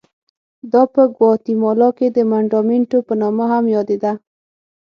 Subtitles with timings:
[0.71, 4.11] دا په ګواتیمالا کې د منډامینټو په نامه هم یادېده.